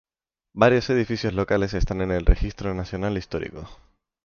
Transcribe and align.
Varios 0.55 0.89
edificios 0.89 1.33
locales 1.33 1.75
están 1.75 2.01
en 2.01 2.09
el 2.09 2.25
Registro 2.25 2.73
Nacional 2.73 3.19
Histórico. 3.19 3.69